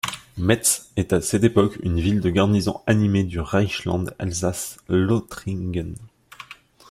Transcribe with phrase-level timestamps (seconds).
[0.35, 5.93] Metz, est à cette époque une ville de garnison animée du Reichsland Elsaß-Lothringen.